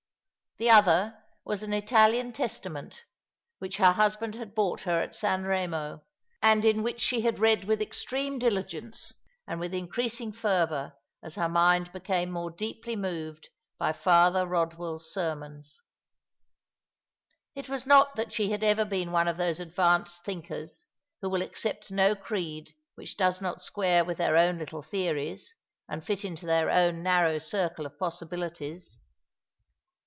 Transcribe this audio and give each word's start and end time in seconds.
The 0.57 0.69
other 0.69 1.17
was 1.43 1.63
an 1.63 1.73
Italian 1.73 2.33
Testament, 2.33 3.01
which 3.57 3.77
her 3.77 3.93
husband 3.93 4.35
had 4.35 4.53
bought 4.53 4.81
her 4.81 4.99
at 5.01 5.15
San 5.15 5.43
Eemo, 5.45 6.03
and 6.39 6.63
in 6.63 6.83
which 6.83 7.01
she 7.01 7.21
had 7.21 7.39
read 7.39 7.63
with 7.63 7.81
extreme 7.81 8.37
diligence 8.37 9.11
and 9.47 9.59
with 9.59 9.73
increasing 9.73 10.31
fervour 10.31 10.93
as 11.23 11.33
her 11.33 11.49
mind 11.49 11.91
became 11.91 12.29
more 12.29 12.51
deeply 12.51 12.95
moved 12.95 13.49
by 13.79 13.91
Father 13.91 14.45
Kodwell's 14.45 15.11
sermons. 15.11 15.81
It 17.55 17.67
was 17.67 17.87
not 17.87 18.15
that 18.15 18.31
she 18.31 18.51
had 18.51 18.63
ever 18.63 18.85
been 18.85 19.11
one 19.11 19.27
of 19.27 19.37
those 19.37 19.59
advanced 19.59 20.23
thinkers 20.23 20.85
who 21.21 21.29
will 21.31 21.41
accept 21.41 21.89
no 21.89 22.13
creed 22.15 22.75
which 22.93 23.17
does 23.17 23.41
not 23.41 23.63
square 23.63 24.05
with 24.05 24.19
their 24.19 24.37
own 24.37 24.59
little 24.59 24.83
theories 24.83 25.55
and 25.89 26.05
fit 26.05 26.23
in 26.23 26.35
to 26.35 26.45
their 26.45 26.69
own 26.69 27.01
narrow 27.01 27.39
circle 27.39 27.87
of 27.87 27.97
possibilities. 27.97 28.99